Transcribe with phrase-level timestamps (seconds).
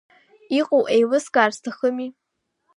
[0.59, 2.07] Иҟоу еилыскаар сҭахыми.